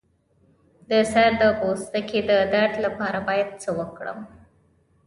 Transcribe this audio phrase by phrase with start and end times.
[0.89, 4.19] د سر د پوستکي د درد لپاره باید څه وکړم؟